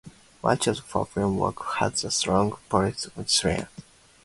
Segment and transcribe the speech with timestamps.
[0.41, 3.67] Much of her film work has a strong political slant.